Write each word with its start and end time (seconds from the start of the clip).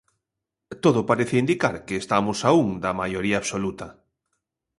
Todo 0.83 1.07
parece 1.09 1.35
indicar 1.43 1.75
que 1.85 1.95
estamos 2.03 2.39
a 2.47 2.49
un 2.63 2.67
da 2.83 2.91
maioría 3.01 3.37
absoluta. 3.39 3.87